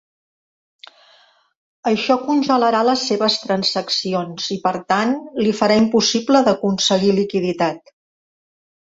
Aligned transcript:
“Això 1.91 2.15
congelarà 2.21 2.79
les 2.87 3.03
seves 3.09 3.35
transaccions 3.41 4.47
i, 4.55 4.57
per 4.63 4.71
tant, 4.95 5.13
li 5.45 5.53
farà 5.61 5.77
impossible 5.83 6.43
d’aconseguir 6.49 7.13
liquiditat”. 7.19 7.93